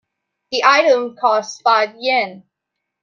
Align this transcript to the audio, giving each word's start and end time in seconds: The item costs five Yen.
The 0.51 0.63
item 0.63 1.15
costs 1.15 1.61
five 1.61 1.93
Yen. 1.99 2.43